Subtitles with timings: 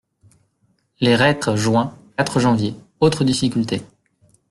[0.99, 3.83] Les reîtres joints (quatre janvier), autre difficulté.